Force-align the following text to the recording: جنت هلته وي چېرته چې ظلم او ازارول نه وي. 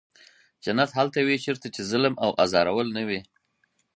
جنت 0.63 0.89
هلته 0.97 1.19
وي 1.27 1.37
چېرته 1.45 1.67
چې 1.75 1.81
ظلم 1.91 2.13
او 2.23 2.29
ازارول 2.43 2.87
نه 2.97 3.03
وي. 3.07 3.21